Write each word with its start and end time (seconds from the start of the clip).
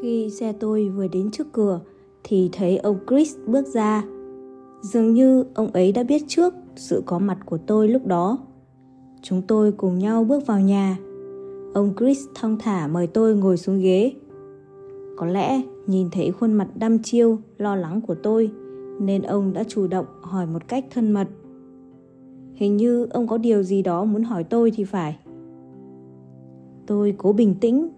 Khi 0.00 0.30
xe 0.30 0.52
tôi 0.52 0.88
vừa 0.88 1.08
đến 1.08 1.30
trước 1.30 1.52
cửa 1.52 1.80
thì 2.24 2.50
thấy 2.52 2.76
ông 2.76 2.98
Chris 3.08 3.36
bước 3.46 3.66
ra. 3.66 4.04
Dường 4.82 5.14
như 5.14 5.44
ông 5.54 5.70
ấy 5.72 5.92
đã 5.92 6.02
biết 6.02 6.22
trước 6.28 6.54
sự 6.76 7.02
có 7.06 7.18
mặt 7.18 7.38
của 7.46 7.58
tôi 7.58 7.88
lúc 7.88 8.06
đó. 8.06 8.38
Chúng 9.22 9.42
tôi 9.42 9.72
cùng 9.72 9.98
nhau 9.98 10.24
bước 10.24 10.46
vào 10.46 10.60
nhà. 10.60 10.98
Ông 11.74 11.92
Chris 11.98 12.20
thong 12.34 12.56
thả 12.58 12.86
mời 12.86 13.06
tôi 13.06 13.36
ngồi 13.36 13.56
xuống 13.56 13.80
ghế. 13.80 14.12
Có 15.16 15.26
lẽ 15.26 15.62
nhìn 15.86 16.08
thấy 16.12 16.32
khuôn 16.32 16.52
mặt 16.52 16.68
đăm 16.74 16.98
chiêu, 16.98 17.38
lo 17.58 17.76
lắng 17.76 18.00
của 18.00 18.14
tôi 18.14 18.50
nên 19.00 19.22
ông 19.22 19.52
đã 19.52 19.64
chủ 19.64 19.86
động 19.86 20.06
hỏi 20.20 20.46
một 20.46 20.68
cách 20.68 20.84
thân 20.90 21.12
mật. 21.12 21.28
Hình 22.54 22.76
như 22.76 23.06
ông 23.10 23.28
có 23.28 23.38
điều 23.38 23.62
gì 23.62 23.82
đó 23.82 24.04
muốn 24.04 24.22
hỏi 24.22 24.44
tôi 24.44 24.70
thì 24.70 24.84
phải. 24.84 25.18
Tôi 26.86 27.14
cố 27.18 27.32
bình 27.32 27.54
tĩnh, 27.60 27.88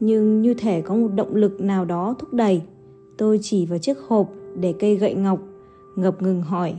nhưng 0.00 0.42
như 0.42 0.54
thể 0.54 0.80
có 0.82 0.94
một 0.94 1.08
động 1.14 1.34
lực 1.34 1.60
nào 1.60 1.84
đó 1.84 2.14
thúc 2.18 2.34
đẩy. 2.34 2.62
Tôi 3.18 3.38
chỉ 3.42 3.66
vào 3.66 3.78
chiếc 3.78 3.98
hộp 3.98 4.32
để 4.60 4.74
cây 4.78 4.96
gậy 4.96 5.14
ngọc, 5.14 5.40
ngập 5.96 6.22
ngừng 6.22 6.42
hỏi. 6.42 6.74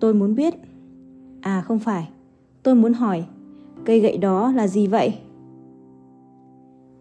Tôi 0.00 0.14
muốn 0.14 0.34
biết. 0.34 0.54
À 1.40 1.60
không 1.60 1.78
phải, 1.78 2.08
tôi 2.62 2.74
muốn 2.74 2.92
hỏi, 2.92 3.24
cây 3.84 4.00
gậy 4.00 4.16
đó 4.16 4.52
là 4.52 4.68
gì 4.68 4.86
vậy? 4.86 5.14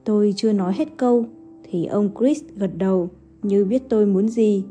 Tôi 0.03 0.33
chưa 0.37 0.53
nói 0.53 0.73
hết 0.75 0.87
câu 0.97 1.25
thì 1.63 1.85
ông 1.85 2.09
Chris 2.19 2.43
gật 2.55 2.71
đầu 2.77 3.09
như 3.43 3.65
biết 3.65 3.89
tôi 3.89 4.05
muốn 4.05 4.29
gì. 4.29 4.65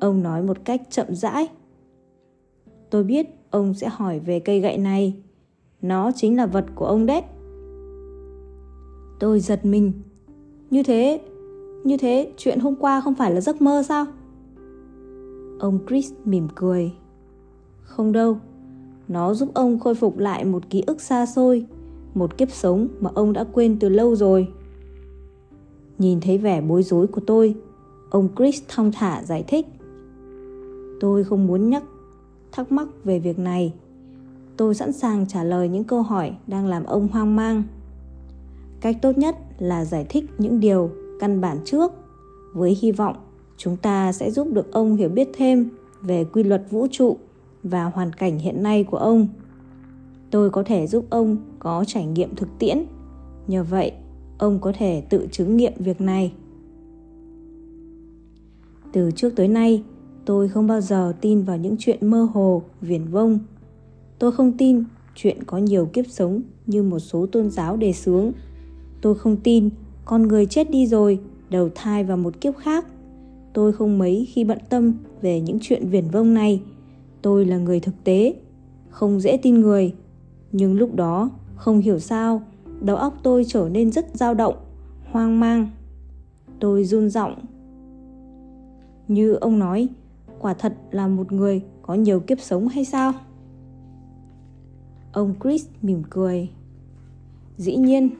Ông 0.00 0.22
nói 0.22 0.42
một 0.42 0.56
cách 0.64 0.82
chậm 0.90 1.06
rãi. 1.14 1.48
Tôi 2.90 3.04
biết 3.04 3.26
ông 3.50 3.74
sẽ 3.74 3.88
hỏi 3.88 4.18
về 4.18 4.40
cây 4.40 4.60
gậy 4.60 4.78
này. 4.78 5.14
Nó 5.82 6.12
chính 6.16 6.36
là 6.36 6.46
vật 6.46 6.64
của 6.74 6.86
ông 6.86 7.06
đấy. 7.06 7.22
Tôi 9.22 9.40
giật 9.40 9.64
mình. 9.64 9.92
Như 10.70 10.82
thế, 10.82 11.20
như 11.84 11.96
thế 11.96 12.32
chuyện 12.36 12.60
hôm 12.60 12.76
qua 12.76 13.00
không 13.00 13.14
phải 13.14 13.34
là 13.34 13.40
giấc 13.40 13.62
mơ 13.62 13.82
sao? 13.88 14.06
Ông 15.58 15.78
Chris 15.88 16.12
mỉm 16.24 16.48
cười. 16.54 16.92
Không 17.82 18.12
đâu, 18.12 18.38
nó 19.08 19.34
giúp 19.34 19.48
ông 19.54 19.78
khôi 19.78 19.94
phục 19.94 20.18
lại 20.18 20.44
một 20.44 20.70
ký 20.70 20.82
ức 20.86 21.00
xa 21.00 21.26
xôi, 21.26 21.66
một 22.14 22.38
kiếp 22.38 22.50
sống 22.50 22.88
mà 23.00 23.10
ông 23.14 23.32
đã 23.32 23.44
quên 23.52 23.78
từ 23.78 23.88
lâu 23.88 24.16
rồi. 24.16 24.48
Nhìn 25.98 26.20
thấy 26.20 26.38
vẻ 26.38 26.60
bối 26.60 26.82
rối 26.82 27.06
của 27.06 27.20
tôi, 27.26 27.54
ông 28.10 28.28
Chris 28.36 28.62
thong 28.68 28.92
thả 28.92 29.22
giải 29.24 29.44
thích. 29.48 29.66
Tôi 31.00 31.24
không 31.24 31.46
muốn 31.46 31.70
nhắc 31.70 31.82
thắc 32.52 32.72
mắc 32.72 32.88
về 33.04 33.18
việc 33.18 33.38
này. 33.38 33.74
Tôi 34.56 34.74
sẵn 34.74 34.92
sàng 34.92 35.26
trả 35.26 35.44
lời 35.44 35.68
những 35.68 35.84
câu 35.84 36.02
hỏi 36.02 36.32
đang 36.46 36.66
làm 36.66 36.84
ông 36.84 37.08
hoang 37.08 37.36
mang. 37.36 37.62
Cách 38.82 38.96
tốt 39.02 39.18
nhất 39.18 39.36
là 39.58 39.84
giải 39.84 40.06
thích 40.08 40.24
những 40.38 40.60
điều 40.60 40.90
căn 41.20 41.40
bản 41.40 41.58
trước 41.64 41.92
với 42.52 42.78
hy 42.80 42.92
vọng 42.92 43.16
chúng 43.56 43.76
ta 43.76 44.12
sẽ 44.12 44.30
giúp 44.30 44.48
được 44.52 44.72
ông 44.72 44.96
hiểu 44.96 45.08
biết 45.08 45.28
thêm 45.34 45.70
về 46.00 46.24
quy 46.24 46.42
luật 46.42 46.62
vũ 46.70 46.86
trụ 46.90 47.16
và 47.62 47.84
hoàn 47.84 48.12
cảnh 48.12 48.38
hiện 48.38 48.62
nay 48.62 48.84
của 48.84 48.96
ông. 48.96 49.28
Tôi 50.30 50.50
có 50.50 50.62
thể 50.62 50.86
giúp 50.86 51.06
ông 51.10 51.36
có 51.58 51.84
trải 51.86 52.06
nghiệm 52.06 52.34
thực 52.34 52.48
tiễn. 52.58 52.84
Nhờ 53.46 53.64
vậy, 53.64 53.92
ông 54.38 54.58
có 54.60 54.72
thể 54.78 55.02
tự 55.10 55.28
chứng 55.32 55.56
nghiệm 55.56 55.72
việc 55.78 56.00
này. 56.00 56.32
Từ 58.92 59.10
trước 59.10 59.36
tới 59.36 59.48
nay, 59.48 59.82
tôi 60.24 60.48
không 60.48 60.66
bao 60.66 60.80
giờ 60.80 61.12
tin 61.20 61.42
vào 61.42 61.56
những 61.56 61.76
chuyện 61.78 62.10
mơ 62.10 62.28
hồ, 62.34 62.62
viển 62.80 63.04
vông. 63.04 63.38
Tôi 64.18 64.32
không 64.32 64.52
tin 64.58 64.84
chuyện 65.14 65.44
có 65.44 65.58
nhiều 65.58 65.86
kiếp 65.92 66.04
sống 66.08 66.42
như 66.66 66.82
một 66.82 66.98
số 66.98 67.26
tôn 67.26 67.50
giáo 67.50 67.76
đề 67.76 67.92
xướng. 67.92 68.32
Tôi 69.02 69.14
không 69.14 69.36
tin 69.36 69.70
con 70.04 70.28
người 70.28 70.46
chết 70.46 70.70
đi 70.70 70.86
rồi, 70.86 71.20
đầu 71.50 71.68
thai 71.74 72.04
vào 72.04 72.16
một 72.16 72.40
kiếp 72.40 72.56
khác. 72.56 72.86
Tôi 73.52 73.72
không 73.72 73.98
mấy 73.98 74.28
khi 74.32 74.44
bận 74.44 74.58
tâm 74.68 74.94
về 75.22 75.40
những 75.40 75.58
chuyện 75.60 75.88
viển 75.88 76.08
vông 76.08 76.34
này. 76.34 76.62
Tôi 77.22 77.44
là 77.44 77.58
người 77.58 77.80
thực 77.80 78.04
tế, 78.04 78.34
không 78.88 79.20
dễ 79.20 79.36
tin 79.36 79.60
người. 79.60 79.94
Nhưng 80.52 80.74
lúc 80.74 80.94
đó, 80.94 81.30
không 81.54 81.78
hiểu 81.78 81.98
sao, 81.98 82.42
đầu 82.80 82.96
óc 82.96 83.14
tôi 83.22 83.44
trở 83.48 83.68
nên 83.72 83.92
rất 83.92 84.06
dao 84.14 84.34
động, 84.34 84.54
hoang 85.10 85.40
mang. 85.40 85.68
Tôi 86.60 86.84
run 86.84 87.10
giọng. 87.10 87.34
Như 89.08 89.34
ông 89.34 89.58
nói, 89.58 89.88
quả 90.38 90.54
thật 90.54 90.76
là 90.90 91.08
một 91.08 91.32
người 91.32 91.62
có 91.82 91.94
nhiều 91.94 92.20
kiếp 92.20 92.40
sống 92.40 92.68
hay 92.68 92.84
sao? 92.84 93.12
Ông 95.12 95.34
Chris 95.42 95.66
mỉm 95.82 96.02
cười. 96.10 96.48
Dĩ 97.56 97.76
nhiên. 97.76 98.10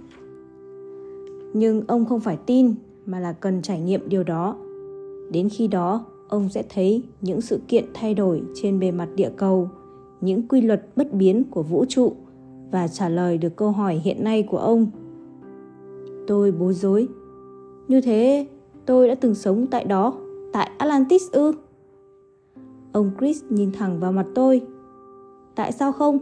Nhưng 1.52 1.82
ông 1.86 2.04
không 2.04 2.20
phải 2.20 2.38
tin 2.46 2.74
mà 3.06 3.20
là 3.20 3.32
cần 3.32 3.62
trải 3.62 3.80
nghiệm 3.80 4.08
điều 4.08 4.22
đó. 4.22 4.56
Đến 5.30 5.48
khi 5.48 5.68
đó, 5.68 6.04
ông 6.28 6.48
sẽ 6.48 6.62
thấy 6.68 7.02
những 7.20 7.40
sự 7.40 7.60
kiện 7.68 7.84
thay 7.94 8.14
đổi 8.14 8.42
trên 8.54 8.80
bề 8.80 8.90
mặt 8.90 9.08
địa 9.14 9.30
cầu, 9.36 9.68
những 10.20 10.48
quy 10.48 10.60
luật 10.60 10.86
bất 10.96 11.12
biến 11.12 11.44
của 11.50 11.62
vũ 11.62 11.84
trụ 11.88 12.12
và 12.70 12.88
trả 12.88 13.08
lời 13.08 13.38
được 13.38 13.56
câu 13.56 13.70
hỏi 13.70 13.94
hiện 13.94 14.24
nay 14.24 14.42
của 14.42 14.58
ông. 14.58 14.86
Tôi 16.26 16.52
bối 16.52 16.74
rối. 16.74 17.08
Như 17.88 18.00
thế, 18.00 18.46
tôi 18.86 19.08
đã 19.08 19.14
từng 19.14 19.34
sống 19.34 19.66
tại 19.66 19.84
đó, 19.84 20.14
tại 20.52 20.70
Atlantis 20.78 21.22
ư? 21.32 21.52
Ông 22.92 23.10
Chris 23.18 23.42
nhìn 23.50 23.72
thẳng 23.72 24.00
vào 24.00 24.12
mặt 24.12 24.26
tôi. 24.34 24.60
Tại 25.54 25.72
sao 25.72 25.92
không? 25.92 26.18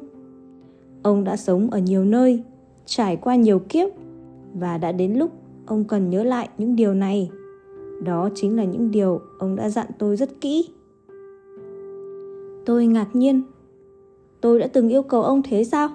Ông 1.02 1.24
đã 1.24 1.36
sống 1.36 1.70
ở 1.70 1.78
nhiều 1.78 2.04
nơi, 2.04 2.42
trải 2.86 3.16
qua 3.16 3.36
nhiều 3.36 3.58
kiếp 3.58 3.88
và 4.55 4.78
đã 4.78 4.93
đến 4.93 5.15
lúc 5.15 5.31
ông 5.66 5.84
cần 5.84 6.11
nhớ 6.11 6.25
lại 6.25 6.49
những 6.59 6.77
điều 6.77 6.94
này. 6.94 7.31
Đó 8.03 8.28
chính 8.34 8.56
là 8.56 8.65
những 8.65 8.91
điều 8.91 9.21
ông 9.38 9.56
đã 9.56 9.69
dặn 9.69 9.87
tôi 9.99 10.16
rất 10.16 10.41
kỹ. 10.41 10.69
Tôi 12.66 12.87
ngạc 12.87 13.16
nhiên. 13.16 13.43
Tôi 14.41 14.59
đã 14.59 14.66
từng 14.66 14.89
yêu 14.89 15.03
cầu 15.03 15.22
ông 15.22 15.43
thế 15.44 15.65
sao? 15.65 15.89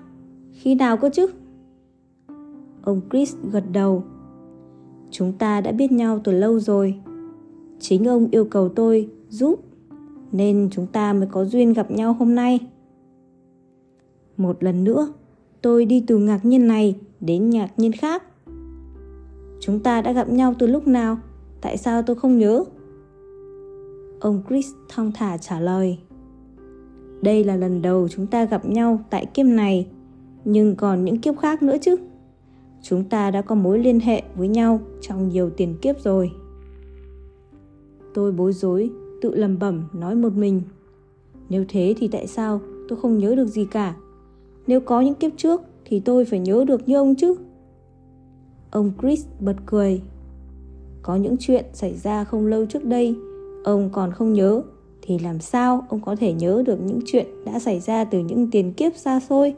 Khi 0.52 0.76
nào 0.76 0.98
cơ 0.98 1.10
chứ? 1.10 1.28
Ông 2.82 3.02
Chris 3.12 3.36
gật 3.52 3.64
đầu. 3.72 4.04
Chúng 5.12 5.34
ta 5.34 5.62
đã 5.62 5.72
biết 5.72 5.92
nhau 5.92 6.20
từ 6.24 6.32
lâu 6.32 6.60
rồi. 6.60 6.96
Chính 7.80 8.06
ông 8.06 8.28
yêu 8.32 8.46
cầu 8.46 8.70
tôi 8.70 9.10
giúp 9.30 9.60
nên 10.32 10.70
chúng 10.72 10.88
ta 10.88 11.14
mới 11.14 11.28
có 11.32 11.46
duyên 11.46 11.74
gặp 11.74 11.92
nhau 11.92 12.14
hôm 12.14 12.36
nay. 12.36 12.60
Một 14.38 14.64
lần 14.64 14.84
nữa, 14.84 15.14
tôi 15.62 15.86
đi 15.86 16.04
từ 16.08 16.18
ngạc 16.18 16.46
nhiên 16.46 16.68
này 16.68 16.96
đến 17.20 17.50
ngạc 17.50 17.70
nhiên 17.78 17.92
khác. 17.92 18.24
Chúng 19.66 19.80
ta 19.80 20.02
đã 20.02 20.12
gặp 20.12 20.30
nhau 20.30 20.54
từ 20.60 20.68
lúc 20.68 20.88
nào? 20.88 21.18
Tại 21.62 21.78
sao 21.78 22.02
tôi 22.02 22.16
không 22.16 22.38
nhớ? 22.38 22.64
Ông 24.20 24.42
Chris 24.48 24.68
thong 24.90 25.12
thả 25.12 25.38
trả 25.38 25.60
lời. 25.60 25.98
Đây 27.22 27.44
là 27.44 27.56
lần 27.56 27.82
đầu 27.82 28.08
chúng 28.08 28.28
ta 28.28 28.46
gặp 28.46 28.66
nhau 28.66 29.00
tại 29.10 29.26
kiếp 29.26 29.46
này, 29.46 29.88
nhưng 30.46 30.76
còn 30.76 31.06
những 31.06 31.18
kiếp 31.18 31.38
khác 31.38 31.64
nữa 31.64 31.78
chứ. 31.82 31.96
Chúng 32.82 33.04
ta 33.04 33.32
đã 33.32 33.42
có 33.42 33.56
mối 33.56 33.80
liên 33.80 34.00
hệ 34.00 34.24
với 34.36 34.48
nhau 34.48 34.80
trong 35.02 35.30
nhiều 35.30 35.50
tiền 35.50 35.76
kiếp 35.82 36.00
rồi. 36.00 36.32
Tôi 38.14 38.32
bối 38.32 38.54
rối 38.54 38.90
tự 39.22 39.36
lầm 39.36 39.60
bẩm 39.60 39.84
nói 39.94 40.16
một 40.16 40.34
mình. 40.34 40.62
Nếu 41.50 41.66
thế 41.68 41.94
thì 41.98 42.08
tại 42.08 42.28
sao 42.28 42.62
tôi 42.88 43.00
không 43.02 43.18
nhớ 43.18 43.36
được 43.36 43.48
gì 43.48 43.66
cả? 43.72 43.96
Nếu 44.68 44.80
có 44.80 45.02
những 45.02 45.16
kiếp 45.16 45.32
trước 45.38 45.62
thì 45.86 46.00
tôi 46.00 46.26
phải 46.26 46.40
nhớ 46.40 46.66
được 46.68 46.88
như 46.90 46.96
ông 46.96 47.16
chứ. 47.16 47.36
Ông 48.76 48.92
Chris 49.02 49.26
bật 49.40 49.56
cười. 49.66 50.02
Có 51.02 51.16
những 51.16 51.36
chuyện 51.40 51.66
xảy 51.74 51.98
ra 51.98 52.24
không 52.24 52.48
lâu 52.48 52.66
trước 52.66 52.86
đây, 52.86 53.16
ông 53.64 53.90
còn 53.94 54.12
không 54.12 54.34
nhớ, 54.34 54.62
thì 55.02 55.20
làm 55.20 55.40
sao 55.40 55.86
ông 55.90 56.02
có 56.02 56.16
thể 56.16 56.34
nhớ 56.34 56.64
được 56.66 56.82
những 56.82 57.00
chuyện 57.06 57.28
đã 57.46 57.60
xảy 57.60 57.80
ra 57.80 58.06
từ 58.06 58.20
những 58.20 58.52
tiền 58.52 58.74
kiếp 58.74 58.96
xa 58.96 59.20
xôi? 59.20 59.56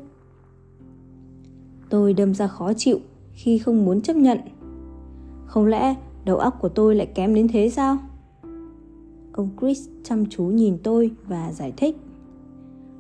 Tôi 1.90 2.14
đâm 2.14 2.34
ra 2.34 2.48
khó 2.48 2.74
chịu 2.74 3.00
khi 3.34 3.58
không 3.58 3.86
muốn 3.86 4.02
chấp 4.02 4.16
nhận. 4.16 4.38
Không 5.46 5.66
lẽ 5.66 5.96
đầu 6.26 6.38
óc 6.38 6.58
của 6.62 6.70
tôi 6.70 6.96
lại 6.96 7.08
kém 7.16 7.36
đến 7.36 7.48
thế 7.48 7.70
sao? 7.70 7.98
Ông 9.34 9.50
Chris 9.60 9.88
chăm 10.04 10.26
chú 10.26 10.44
nhìn 10.44 10.78
tôi 10.84 11.12
và 11.28 11.52
giải 11.52 11.74
thích. 11.78 11.98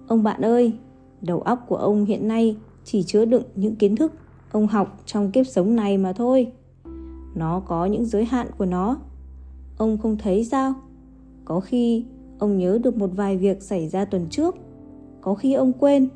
Ông 0.07 0.23
bạn 0.23 0.41
ơi, 0.41 0.73
đầu 1.21 1.41
óc 1.41 1.65
của 1.67 1.77
ông 1.77 2.05
hiện 2.05 2.27
nay 2.27 2.57
chỉ 2.83 3.03
chứa 3.03 3.25
đựng 3.25 3.43
những 3.55 3.75
kiến 3.75 3.95
thức 3.95 4.11
ông 4.51 4.67
học 4.67 5.01
trong 5.05 5.31
kiếp 5.31 5.47
sống 5.47 5.75
này 5.75 5.97
mà 5.97 6.13
thôi. 6.13 6.51
Nó 7.35 7.59
có 7.59 7.85
những 7.85 8.05
giới 8.05 8.25
hạn 8.25 8.47
của 8.57 8.65
nó. 8.65 8.97
Ông 9.77 9.97
không 9.97 10.17
thấy 10.17 10.45
sao? 10.45 10.73
Có 11.45 11.59
khi 11.59 12.05
ông 12.39 12.57
nhớ 12.57 12.79
được 12.83 12.97
một 12.97 13.09
vài 13.15 13.37
việc 13.37 13.63
xảy 13.63 13.87
ra 13.87 14.05
tuần 14.05 14.27
trước, 14.29 14.55
có 15.21 15.35
khi 15.35 15.53
ông 15.53 15.73
quên. 15.73 16.07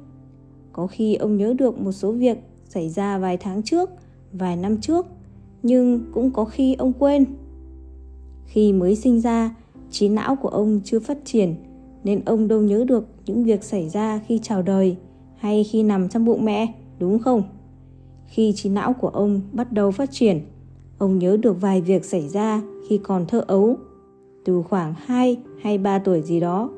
Có 0.74 0.88
khi 0.88 1.16
ông 1.16 1.38
nhớ 1.38 1.54
được 1.58 1.82
một 1.82 1.92
số 1.92 2.12
việc 2.12 2.38
xảy 2.70 2.90
ra 2.90 3.18
vài 3.18 3.38
tháng 3.38 3.64
trước, 3.64 3.90
vài 4.34 4.56
năm 4.56 4.82
trước, 4.82 5.06
nhưng 5.64 6.06
cũng 6.14 6.32
có 6.32 6.46
khi 6.46 6.74
ông 6.74 6.94
quên. 6.94 7.26
Khi 8.46 8.74
mới 8.74 8.96
sinh 8.96 9.22
ra, 9.22 9.56
trí 9.92 10.10
não 10.10 10.36
của 10.36 10.50
ông 10.50 10.82
chưa 10.84 11.00
phát 11.00 11.18
triển 11.26 11.56
nên 12.04 12.22
ông 12.26 12.48
đâu 12.48 12.62
nhớ 12.62 12.86
được 12.88 13.08
những 13.26 13.44
việc 13.44 13.64
xảy 13.64 13.90
ra 13.90 14.20
khi 14.28 14.40
chào 14.44 14.62
đời 14.62 14.98
hay 15.38 15.64
khi 15.64 15.84
nằm 15.84 16.10
trong 16.10 16.26
bụng 16.26 16.46
mẹ, 16.46 16.74
đúng 17.00 17.20
không? 17.20 17.44
Khi 18.32 18.54
trí 18.56 18.70
não 18.70 18.94
của 18.94 19.10
ông 19.10 19.42
bắt 19.54 19.72
đầu 19.72 19.92
phát 19.92 20.12
triển, 20.12 20.42
Ông 21.02 21.20
nhớ 21.20 21.38
được 21.38 21.62
vài 21.62 21.82
việc 21.82 22.06
xảy 22.06 22.30
ra 22.30 22.62
khi 22.88 22.98
còn 22.98 23.26
thơ 23.26 23.44
ấu, 23.48 23.78
từ 24.46 24.62
khoảng 24.62 24.94
2 24.98 25.38
hay 25.62 25.78
3 25.78 26.00
tuổi 26.00 26.22
gì 26.22 26.40
đó. 26.40 26.70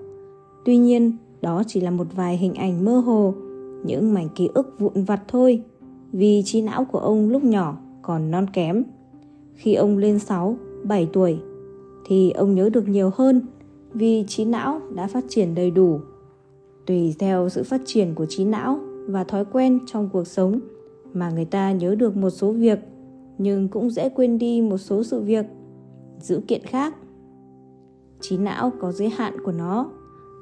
Tuy 0.65 0.77
nhiên, 0.77 1.11
đó 1.41 1.63
chỉ 1.67 1.81
là 1.81 1.91
một 1.91 2.07
vài 2.15 2.37
hình 2.37 2.53
ảnh 2.53 2.85
mơ 2.85 2.99
hồ, 2.99 3.33
những 3.85 4.13
mảnh 4.13 4.29
ký 4.35 4.49
ức 4.53 4.79
vụn 4.79 5.03
vặt 5.03 5.21
thôi, 5.27 5.61
vì 6.11 6.41
trí 6.45 6.61
não 6.61 6.85
của 6.85 6.99
ông 6.99 7.29
lúc 7.29 7.43
nhỏ 7.43 7.77
còn 8.01 8.31
non 8.31 8.45
kém. 8.53 8.83
Khi 9.53 9.73
ông 9.73 9.97
lên 9.97 10.19
6, 10.19 10.57
7 10.83 11.07
tuổi, 11.13 11.37
thì 12.05 12.31
ông 12.31 12.55
nhớ 12.55 12.69
được 12.69 12.87
nhiều 12.87 13.11
hơn 13.15 13.41
vì 13.93 14.23
trí 14.27 14.45
não 14.45 14.81
đã 14.95 15.07
phát 15.07 15.23
triển 15.29 15.55
đầy 15.55 15.71
đủ. 15.71 15.99
Tùy 16.85 17.15
theo 17.19 17.49
sự 17.49 17.63
phát 17.63 17.81
triển 17.85 18.15
của 18.15 18.25
trí 18.29 18.45
não 18.45 18.79
và 19.07 19.23
thói 19.23 19.45
quen 19.45 19.79
trong 19.85 20.09
cuộc 20.13 20.27
sống 20.27 20.59
mà 21.13 21.29
người 21.29 21.45
ta 21.45 21.71
nhớ 21.71 21.95
được 21.95 22.17
một 22.17 22.29
số 22.29 22.51
việc, 22.51 22.79
nhưng 23.37 23.67
cũng 23.67 23.89
dễ 23.89 24.09
quên 24.09 24.37
đi 24.37 24.61
một 24.61 24.77
số 24.77 25.03
sự 25.03 25.21
việc. 25.21 25.45
Dữ 26.19 26.41
kiện 26.47 26.61
khác, 26.63 26.95
trí 28.21 28.37
não 28.37 28.71
có 28.79 28.91
giới 28.91 29.09
hạn 29.09 29.33
của 29.45 29.51
nó. 29.51 29.91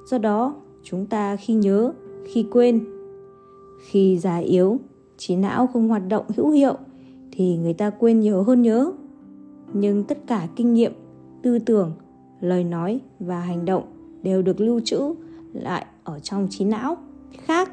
Do 0.09 0.17
đó, 0.17 0.55
chúng 0.83 1.05
ta 1.05 1.35
khi 1.35 1.53
nhớ, 1.53 1.93
khi 2.25 2.45
quên, 2.51 2.85
khi 3.81 4.17
già 4.17 4.37
yếu, 4.37 4.77
trí 5.17 5.35
não 5.35 5.67
không 5.67 5.89
hoạt 5.89 6.07
động 6.07 6.25
hữu 6.35 6.49
hiệu 6.49 6.73
thì 7.31 7.57
người 7.57 7.73
ta 7.73 7.89
quên 7.89 8.19
nhiều 8.19 8.43
hơn 8.43 8.61
nhớ. 8.61 8.91
Nhưng 9.73 10.03
tất 10.03 10.17
cả 10.27 10.47
kinh 10.55 10.73
nghiệm, 10.73 10.93
tư 11.41 11.59
tưởng, 11.59 11.91
lời 12.41 12.63
nói 12.63 12.99
và 13.19 13.39
hành 13.39 13.65
động 13.65 13.83
đều 14.23 14.41
được 14.41 14.61
lưu 14.61 14.79
trữ 14.79 15.01
lại 15.53 15.85
ở 16.03 16.19
trong 16.19 16.47
trí 16.49 16.65
não 16.65 16.97
khác 17.31 17.71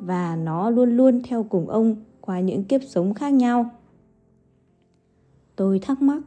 và 0.00 0.36
nó 0.36 0.70
luôn 0.70 0.96
luôn 0.96 1.22
theo 1.24 1.42
cùng 1.42 1.68
ông 1.68 1.96
qua 2.28 2.40
những 2.40 2.64
kiếp 2.64 2.80
sống 2.88 3.14
khác 3.14 3.32
nhau. 3.32 3.70
Tôi 5.56 5.78
thắc 5.78 6.02
mắc, 6.02 6.22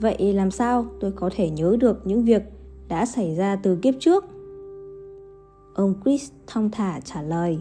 vậy 0.00 0.32
làm 0.32 0.50
sao 0.50 0.86
tôi 1.00 1.12
có 1.12 1.30
thể 1.34 1.50
nhớ 1.50 1.76
được 1.80 2.06
những 2.06 2.24
việc 2.24 2.42
đã 2.88 3.06
xảy 3.06 3.34
ra 3.34 3.56
từ 3.56 3.76
kiếp 3.76 3.94
trước? 4.00 4.24
Ông 5.74 5.94
chris 6.04 6.30
thong 6.46 6.70
thả 6.70 7.00
trả 7.00 7.22
lời, 7.22 7.58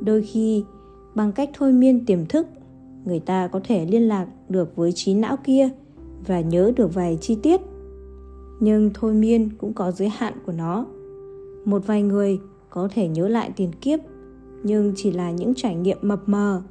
đôi 0.00 0.22
khi, 0.22 0.64
bằng 1.14 1.32
cách 1.32 1.50
thôi 1.54 1.72
miên 1.72 2.06
tiềm 2.06 2.26
thức, 2.26 2.46
người 3.04 3.20
ta 3.20 3.48
có 3.48 3.60
thể 3.64 3.86
liên 3.86 4.08
lạc 4.08 4.26
được 4.48 4.76
với 4.76 4.92
trí 4.92 5.14
não 5.14 5.36
kia 5.44 5.68
và 6.26 6.40
nhớ 6.40 6.72
được 6.76 6.94
vài 6.94 7.18
chi 7.20 7.38
tiết. 7.42 7.60
Nhưng 8.60 8.90
thôi 8.94 9.14
miên 9.14 9.50
cũng 9.58 9.72
có 9.72 9.90
giới 9.90 10.08
hạn 10.08 10.34
của 10.46 10.52
nó. 10.52 10.86
Một 11.64 11.86
vài 11.86 12.02
người 12.02 12.40
có 12.70 12.88
thể 12.94 13.08
nhớ 13.08 13.28
lại 13.28 13.52
tiền 13.56 13.72
kiếp 13.80 14.00
nhưng 14.62 14.92
chỉ 14.96 15.10
là 15.10 15.30
những 15.30 15.54
trải 15.56 15.74
nghiệm 15.74 15.98
mập 16.02 16.28
mờ, 16.28 16.62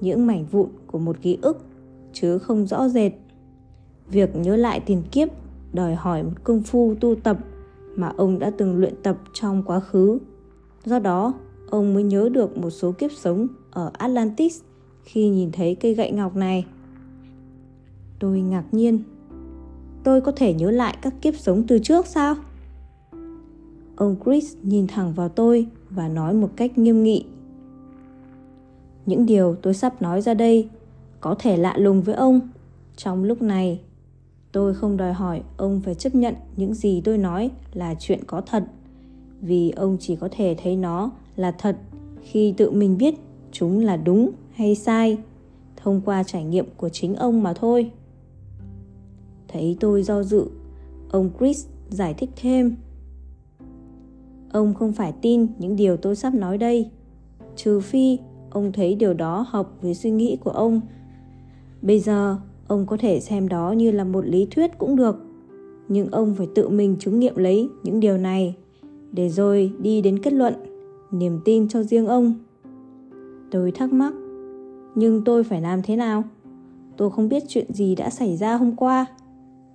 những 0.00 0.26
mảnh 0.26 0.46
vụn 0.50 0.68
của 0.86 0.98
một 0.98 1.16
ký 1.22 1.38
ức, 1.42 1.64
chứ 2.12 2.38
không 2.38 2.66
rõ 2.66 2.88
rệt. 2.88 3.12
Việc 4.10 4.36
nhớ 4.36 4.56
lại 4.56 4.80
tiền 4.80 5.02
kiếp, 5.12 5.28
đòi 5.72 5.94
hỏi 5.94 6.22
một 6.22 6.44
công 6.44 6.62
phu 6.62 6.94
tu 7.00 7.14
tập 7.14 7.38
mà 7.96 8.12
ông 8.16 8.38
đã 8.38 8.50
từng 8.50 8.76
luyện 8.76 8.94
tập 9.02 9.18
trong 9.32 9.62
quá 9.62 9.80
khứ. 9.80 10.18
Do 10.84 10.98
đó, 10.98 11.34
ông 11.70 11.94
mới 11.94 12.02
nhớ 12.02 12.28
được 12.32 12.58
một 12.58 12.70
số 12.70 12.92
kiếp 12.92 13.12
sống 13.12 13.46
ở 13.70 13.90
atlantis 13.98 14.60
khi 15.02 15.28
nhìn 15.28 15.52
thấy 15.52 15.74
cây 15.74 15.94
gậy 15.94 16.12
ngọc 16.12 16.36
này. 16.36 16.66
Tôi 18.18 18.40
ngạc 18.40 18.64
nhiên. 18.72 19.02
Tôi 20.04 20.20
có 20.20 20.32
thể 20.32 20.54
nhớ 20.54 20.70
lại 20.70 20.98
các 21.02 21.14
kiếp 21.22 21.34
sống 21.36 21.62
từ 21.66 21.78
trước 21.78 22.06
sao? 22.06 22.34
Ông 23.96 24.16
chris 24.24 24.56
nhìn 24.62 24.86
thẳng 24.86 25.12
vào 25.14 25.28
tôi 25.28 25.66
và 25.90 26.08
nói 26.08 26.34
một 26.34 26.50
cách 26.56 26.78
nghiêm 26.78 27.02
nghị 27.02 27.24
những 29.08 29.26
điều 29.26 29.56
tôi 29.62 29.74
sắp 29.74 30.02
nói 30.02 30.22
ra 30.22 30.34
đây 30.34 30.68
có 31.20 31.34
thể 31.38 31.56
lạ 31.56 31.74
lùng 31.78 32.02
với 32.02 32.14
ông. 32.14 32.40
Trong 32.96 33.24
lúc 33.24 33.42
này, 33.42 33.80
tôi 34.52 34.74
không 34.74 34.96
đòi 34.96 35.12
hỏi 35.12 35.42
ông 35.56 35.80
phải 35.84 35.94
chấp 35.94 36.14
nhận 36.14 36.34
những 36.56 36.74
gì 36.74 37.00
tôi 37.04 37.18
nói 37.18 37.50
là 37.72 37.94
chuyện 37.98 38.24
có 38.26 38.40
thật, 38.40 38.64
vì 39.40 39.70
ông 39.70 39.96
chỉ 40.00 40.16
có 40.16 40.28
thể 40.32 40.56
thấy 40.62 40.76
nó 40.76 41.10
là 41.36 41.50
thật 41.50 41.76
khi 42.22 42.54
tự 42.56 42.70
mình 42.70 42.98
biết 42.98 43.14
chúng 43.52 43.84
là 43.84 43.96
đúng 43.96 44.30
hay 44.52 44.74
sai, 44.74 45.18
thông 45.76 46.00
qua 46.04 46.22
trải 46.22 46.44
nghiệm 46.44 46.66
của 46.76 46.88
chính 46.88 47.14
ông 47.14 47.42
mà 47.42 47.52
thôi. 47.52 47.90
Thấy 49.48 49.76
tôi 49.80 50.02
do 50.02 50.22
dự, 50.22 50.46
ông 51.10 51.30
chris 51.38 51.66
giải 51.88 52.14
thích 52.14 52.30
thêm. 52.36 52.76
Ông 54.52 54.74
không 54.74 54.92
phải 54.92 55.12
tin 55.22 55.46
những 55.58 55.76
điều 55.76 55.96
tôi 55.96 56.16
sắp 56.16 56.34
nói 56.34 56.58
đây, 56.58 56.90
trừ 57.56 57.80
phi 57.80 58.18
ông 58.50 58.72
thấy 58.72 58.94
điều 58.94 59.14
đó 59.14 59.46
hợp 59.48 59.68
với 59.82 59.94
suy 59.94 60.10
nghĩ 60.10 60.38
của 60.44 60.50
ông. 60.50 60.80
Bây 61.82 62.00
giờ, 62.00 62.36
ông 62.68 62.86
có 62.86 62.96
thể 62.96 63.20
xem 63.20 63.48
đó 63.48 63.72
như 63.72 63.90
là 63.90 64.04
một 64.04 64.26
lý 64.26 64.46
thuyết 64.50 64.78
cũng 64.78 64.96
được. 64.96 65.16
Nhưng 65.88 66.10
ông 66.10 66.34
phải 66.34 66.48
tự 66.54 66.68
mình 66.68 66.96
chứng 66.98 67.20
nghiệm 67.20 67.36
lấy 67.36 67.68
những 67.82 68.00
điều 68.00 68.18
này. 68.18 68.56
Để 69.12 69.28
rồi 69.28 69.72
đi 69.78 70.00
đến 70.02 70.18
kết 70.18 70.32
luận, 70.32 70.54
niềm 71.10 71.40
tin 71.44 71.68
cho 71.68 71.82
riêng 71.82 72.06
ông. 72.06 72.34
Tôi 73.50 73.70
thắc 73.72 73.92
mắc, 73.92 74.12
nhưng 74.94 75.24
tôi 75.24 75.44
phải 75.44 75.60
làm 75.60 75.82
thế 75.82 75.96
nào? 75.96 76.24
Tôi 76.96 77.10
không 77.10 77.28
biết 77.28 77.42
chuyện 77.48 77.72
gì 77.72 77.94
đã 77.94 78.10
xảy 78.10 78.36
ra 78.36 78.54
hôm 78.54 78.76
qua. 78.76 79.06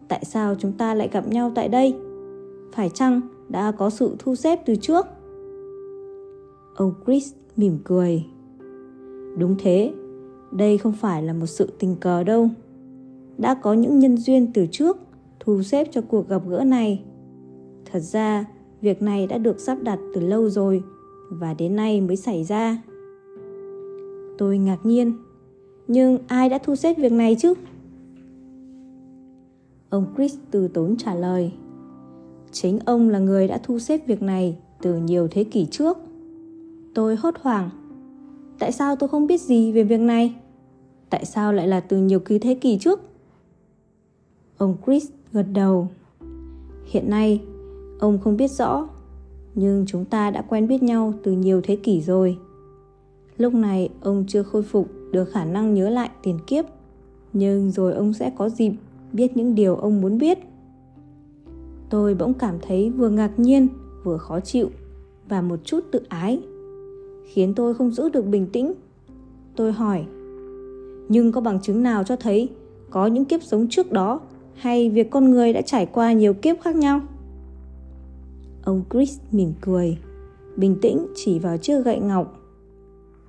Tại 0.08 0.26
sao 0.26 0.56
chúng 0.60 0.72
ta 0.72 0.94
lại 0.94 1.10
gặp 1.12 1.28
nhau 1.28 1.52
tại 1.56 1.70
đây? 1.70 1.96
Phải 2.74 2.90
chăng 2.90 3.22
đã 3.50 3.72
có 3.72 3.90
sự 3.90 4.16
thu 4.20 4.36
xếp 4.36 4.60
từ 4.66 4.76
trước? 4.76 5.06
Ông 6.76 6.94
chris 7.06 7.34
mỉm 7.56 7.78
cười 7.84 8.26
đúng 9.38 9.56
thế, 9.60 9.94
đây 10.52 10.78
không 10.78 10.94
phải 10.94 11.24
là 11.24 11.34
một 11.34 11.46
sự 11.46 11.70
tình 11.80 11.96
cờ 11.96 12.24
đâu. 12.24 12.50
Đã 13.38 13.54
có 13.54 13.74
những 13.74 14.00
nhân 14.00 14.18
duyên 14.18 14.54
từ 14.54 14.66
trước, 14.72 14.98
thu 15.40 15.64
xếp 15.64 15.88
cho 15.92 16.02
cuộc 16.02 16.30
gặp 16.30 16.42
gỡ 16.48 16.64
này. 16.64 17.04
Thật 17.92 18.00
ra, 18.00 18.46
việc 18.82 19.02
này 19.02 19.28
đã 19.28 19.38
được 19.38 19.60
sắp 19.60 19.78
đặt 19.84 20.00
từ 20.14 20.22
lâu 20.22 20.50
rồi, 20.50 20.84
và 21.30 21.54
đến 21.54 21.76
nay 21.76 22.02
mới 22.02 22.16
xảy 22.16 22.44
ra. 22.44 22.82
Tôi 24.38 24.58
ngạc 24.58 24.80
nhiên, 24.84 25.14
nhưng 25.88 26.18
ai 26.28 26.50
đã 26.50 26.58
thu 26.58 26.76
xếp 26.76 26.94
việc 26.98 27.12
này 27.12 27.36
chứ? 27.40 27.54
Ông 29.90 30.06
chris 30.18 30.36
từ 30.52 30.68
tốn 30.68 30.96
trả 30.98 31.16
lời, 31.16 31.52
chính 32.52 32.80
ông 32.86 33.10
là 33.10 33.20
người 33.20 33.48
đã 33.48 33.60
thu 33.64 33.80
xếp 33.80 34.08
việc 34.08 34.22
này 34.22 34.58
từ 34.82 34.98
nhiều 34.98 35.28
thế 35.32 35.44
kỷ 35.44 35.66
trước. 35.66 35.98
Tôi 36.94 37.16
hốt 37.16 37.36
hoảng 37.42 37.70
tại 38.60 38.72
sao 38.72 38.96
tôi 38.96 39.10
không 39.10 39.28
biết 39.28 39.42
gì 39.42 39.72
về 39.72 39.84
việc 39.84 40.00
này? 40.00 40.36
Tại 41.10 41.26
sao 41.26 41.54
lại 41.54 41.68
là 41.68 41.80
từ 41.80 41.98
nhiều 41.98 42.20
ký 42.20 42.40
thế 42.40 42.54
kỷ 42.54 42.78
trước? 42.78 43.00
Ông 44.58 44.78
chris 44.86 45.10
gật 45.32 45.46
đầu. 45.54 45.88
Hiện 46.86 47.10
nay, 47.10 47.42
ông 48.00 48.20
không 48.20 48.38
biết 48.38 48.52
rõ, 48.52 48.88
nhưng 49.56 49.86
chúng 49.88 50.06
ta 50.06 50.32
đã 50.32 50.42
quen 50.42 50.68
biết 50.68 50.84
nhau 50.84 51.14
từ 51.24 51.32
nhiều 51.32 51.62
thế 51.64 51.76
kỷ 51.76 52.02
rồi. 52.02 52.38
Lúc 53.38 53.54
này, 53.54 53.90
ông 54.02 54.26
chưa 54.28 54.44
khôi 54.44 54.64
phục 54.64 54.90
được 55.12 55.26
khả 55.26 55.46
năng 55.46 55.74
nhớ 55.74 55.90
lại 55.90 56.10
tiền 56.24 56.40
kiếp, 56.48 56.66
nhưng 57.34 57.72
rồi 57.72 57.94
ông 57.94 58.14
sẽ 58.14 58.32
có 58.38 58.50
dịp 58.50 58.72
biết 59.14 59.38
những 59.38 59.56
điều 59.56 59.76
ông 59.76 60.02
muốn 60.02 60.18
biết. 60.18 60.38
Tôi 61.90 62.16
bỗng 62.16 62.34
cảm 62.34 62.56
thấy 62.62 62.90
vừa 62.90 63.10
ngạc 63.10 63.40
nhiên, 63.40 63.68
vừa 64.04 64.18
khó 64.18 64.40
chịu 64.40 64.70
và 65.30 65.42
một 65.42 65.60
chút 65.64 65.86
tự 65.92 66.02
ái 66.10 66.42
khiến 67.26 67.54
tôi 67.56 67.74
không 67.74 67.92
giữ 67.92 68.10
được 68.10 68.26
bình 68.26 68.48
tĩnh. 68.48 68.74
Tôi 69.56 69.72
hỏi, 69.72 70.06
nhưng 71.10 71.32
có 71.32 71.42
bằng 71.42 71.62
chứng 71.62 71.84
nào 71.84 72.04
cho 72.04 72.16
thấy 72.16 72.50
có 72.90 73.08
những 73.08 73.26
kiếp 73.26 73.44
sống 73.44 73.68
trước 73.70 73.92
đó 73.92 74.22
hay 74.54 74.90
việc 74.90 75.12
con 75.12 75.32
người 75.32 75.54
đã 75.54 75.62
trải 75.62 75.86
qua 75.86 76.14
nhiều 76.14 76.34
kiếp 76.34 76.56
khác 76.62 76.76
nhau? 76.76 77.02
Ông 78.64 78.84
chris 78.92 79.20
mỉm 79.32 79.54
cười, 79.62 79.98
bình 80.56 80.76
tĩnh 80.82 81.08
chỉ 81.16 81.40
vào 81.40 81.58
chiếc 81.58 81.86
gậy 81.86 82.00
ngọc. 82.00 82.40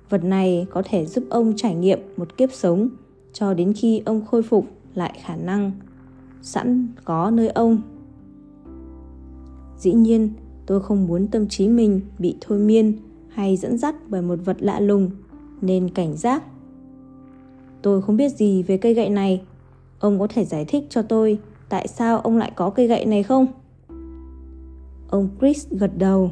Vật 0.09 0.23
này 0.23 0.67
có 0.69 0.81
thể 0.85 1.05
giúp 1.05 1.23
ông 1.29 1.53
trải 1.55 1.75
nghiệm 1.75 1.99
một 2.17 2.37
kiếp 2.37 2.53
sống 2.53 2.89
cho 3.33 3.53
đến 3.53 3.73
khi 3.73 4.01
ông 4.05 4.25
khôi 4.25 4.43
phục 4.43 4.65
lại 4.93 5.19
khả 5.23 5.35
năng 5.35 5.71
sẵn 6.41 6.87
có 7.05 7.31
nơi 7.31 7.49
ông. 7.49 7.81
Dĩ 9.77 9.93
nhiên, 9.93 10.29
tôi 10.65 10.81
không 10.81 11.07
muốn 11.07 11.27
tâm 11.27 11.47
trí 11.47 11.67
mình 11.67 12.01
bị 12.19 12.35
thôi 12.41 12.59
miên 12.59 12.93
hay 13.35 13.57
dẫn 13.57 13.77
dắt 13.77 13.95
bởi 14.09 14.21
một 14.21 14.39
vật 14.45 14.57
lạ 14.59 14.79
lùng, 14.79 15.11
nên 15.61 15.89
cảnh 15.89 16.17
giác. 16.17 16.43
Tôi 17.81 18.01
không 18.01 18.17
biết 18.17 18.29
gì 18.29 18.63
về 18.63 18.77
cây 18.77 18.93
gậy 18.93 19.09
này. 19.09 19.43
Ông 19.99 20.19
có 20.19 20.27
thể 20.27 20.45
giải 20.45 20.65
thích 20.65 20.83
cho 20.89 21.01
tôi 21.01 21.39
tại 21.69 21.87
sao 21.87 22.19
ông 22.19 22.37
lại 22.37 22.51
có 22.55 22.69
cây 22.69 22.87
gậy 22.87 23.05
này 23.05 23.23
không? 23.23 23.47
Ông 25.09 25.29
chris 25.39 25.67
gật 25.69 25.91
đầu. 25.97 26.31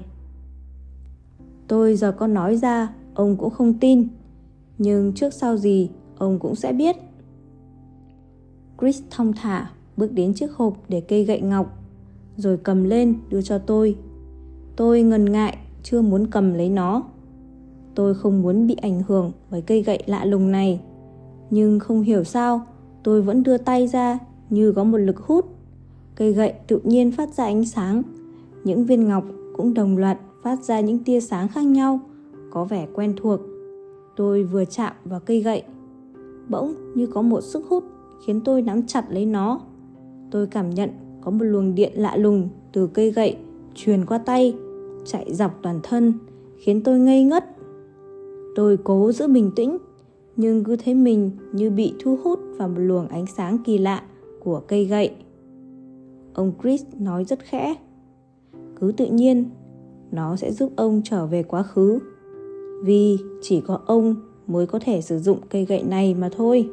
Tôi 1.68 1.96
giờ 1.96 2.12
có 2.12 2.28
nói 2.28 2.58
ra, 2.58 2.94
ông 3.14 3.38
cũng 3.38 3.50
không 3.50 3.74
tin, 3.74 4.08
nhưng 4.78 5.14
trước 5.14 5.34
sau 5.34 5.58
gì, 5.58 5.90
ông 6.18 6.40
cũng 6.40 6.56
sẽ 6.56 6.74
biết. 6.74 6.96
Chris 8.82 9.02
thong 9.10 9.34
thả, 9.34 9.72
bước 9.98 10.12
đến 10.12 10.34
chiếc 10.34 10.52
hộp 10.52 10.78
để 10.88 11.02
cây 11.02 11.24
gậy 11.24 11.42
ngọc, 11.42 11.78
rồi 12.38 12.58
cầm 12.58 12.84
lên 12.84 13.16
đưa 13.30 13.42
cho 13.42 13.58
tôi. 13.58 13.96
Tôi 14.76 15.02
ngần 15.02 15.32
ngại 15.32 15.58
chưa 15.84 16.02
muốn 16.02 16.28
cầm 16.28 16.54
lấy 16.54 16.70
nó 16.70 17.04
tôi 17.96 18.14
không 18.14 18.42
muốn 18.42 18.68
bị 18.68 18.76
ảnh 18.76 19.02
hưởng 19.08 19.32
bởi 19.52 19.62
cây 19.62 19.84
gậy 19.84 20.04
lạ 20.06 20.26
lùng 20.26 20.52
này 20.52 20.82
nhưng 21.50 21.80
không 21.80 22.02
hiểu 22.02 22.24
sao 22.24 22.62
tôi 23.04 23.22
vẫn 23.22 23.44
đưa 23.44 23.58
tay 23.58 23.88
ra 23.88 24.20
như 24.50 24.72
có 24.72 24.84
một 24.84 24.98
lực 24.98 25.20
hút. 25.20 25.46
Cây 26.16 26.34
gậy 26.34 26.54
tự 26.68 26.80
nhiên 26.84 27.12
phát 27.12 27.34
ra 27.34 27.44
ánh 27.44 27.66
sáng. 27.66 28.02
Những 28.64 28.86
viên 28.86 29.08
ngọc 29.08 29.24
cũng 29.58 29.74
đồng 29.74 29.98
loạt 29.98 30.18
phát 30.44 30.64
ra 30.64 30.80
những 30.80 31.00
tia 31.00 31.20
sáng 31.20 31.48
khác 31.48 31.66
nhau, 31.66 32.00
có 32.52 32.66
vẻ 32.66 32.88
quen 32.94 33.14
thuộc. 33.18 33.40
Tôi 34.16 34.44
vừa 34.44 34.66
chạm 34.66 34.94
vào 35.06 35.20
cây 35.20 35.42
gậy, 35.42 35.64
bỗng 36.50 36.74
như 36.96 37.08
có 37.08 37.22
một 37.22 37.42
sức 37.42 37.66
hút 37.70 37.84
khiến 38.26 38.42
tôi 38.42 38.62
nắm 38.62 38.88
chặt 38.88 39.06
lấy 39.10 39.26
nó. 39.26 39.62
Tôi 40.32 40.48
cảm 40.48 40.70
nhận 40.70 40.90
có 41.22 41.32
một 41.32 41.44
luồng 41.44 41.76
điện 41.76 41.92
lạ 41.96 42.18
lùng 42.18 42.50
từ 42.74 42.88
cây 42.88 43.12
gậy 43.12 43.38
truyền 43.76 44.06
qua 44.06 44.18
tay, 44.18 44.56
chạy 45.06 45.34
dọc 45.34 45.60
toàn 45.62 45.80
thân, 45.84 46.14
khiến 46.58 46.82
tôi 46.84 47.00
ngây 47.00 47.24
ngất. 47.24 47.46
Tôi 48.56 48.78
cố 48.84 49.12
giữ 49.12 49.28
bình 49.28 49.52
tĩnh, 49.56 49.78
nhưng 50.36 50.64
cứ 50.64 50.76
thấy 50.76 50.94
mình 50.94 51.32
như 51.54 51.70
bị 51.70 51.94
thu 52.00 52.18
hút 52.24 52.40
vào 52.58 52.68
một 52.68 52.80
luồng 52.80 53.08
ánh 53.08 53.26
sáng 53.38 53.58
kỳ 53.66 53.78
lạ 53.78 54.04
của 54.40 54.62
cây 54.68 54.86
gậy. 54.86 55.12
Ông 56.34 56.52
Chris 56.62 56.84
nói 57.00 57.26
rất 57.26 57.40
khẽ. 57.40 57.76
Cứ 58.82 58.92
tự 58.98 59.06
nhiên, 59.06 59.50
nó 60.12 60.36
sẽ 60.36 60.52
giúp 60.52 60.72
ông 60.76 61.02
trở 61.04 61.26
về 61.26 61.44
quá 61.44 61.64
khứ. 61.64 62.00
Vì 62.84 63.18
chỉ 63.42 63.62
có 63.62 63.80
ông 63.86 64.16
mới 64.48 64.68
có 64.68 64.80
thể 64.80 65.02
sử 65.02 65.20
dụng 65.20 65.38
cây 65.50 65.66
gậy 65.66 65.84
này 65.84 66.14
mà 66.14 66.30
thôi. 66.36 66.70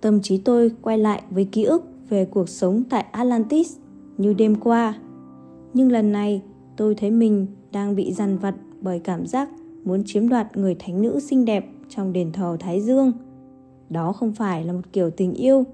Tâm 0.00 0.20
trí 0.22 0.38
tôi 0.38 0.70
quay 0.82 0.98
lại 0.98 1.22
với 1.30 1.48
ký 1.52 1.64
ức 1.64 1.82
về 2.08 2.24
cuộc 2.24 2.48
sống 2.48 2.82
tại 2.90 3.04
Atlantis 3.12 3.76
như 4.18 4.32
đêm 4.32 4.54
qua. 4.54 4.98
Nhưng 5.74 5.92
lần 5.92 6.12
này 6.12 6.42
tôi 6.76 6.94
thấy 6.94 7.10
mình 7.10 7.46
đang 7.72 7.96
bị 7.96 8.12
dằn 8.12 8.38
vặt 8.38 8.54
bởi 8.80 8.98
cảm 8.98 9.26
giác 9.26 9.48
muốn 9.84 10.02
chiếm 10.06 10.28
đoạt 10.28 10.56
người 10.56 10.76
thánh 10.78 11.02
nữ 11.02 11.20
xinh 11.20 11.44
đẹp 11.44 11.66
trong 11.88 12.12
đền 12.12 12.32
thờ 12.32 12.56
Thái 12.60 12.80
Dương. 12.80 13.12
Đó 13.90 14.12
không 14.12 14.32
phải 14.32 14.64
là 14.64 14.72
một 14.72 14.92
kiểu 14.92 15.10
tình 15.10 15.34
yêu, 15.34 15.64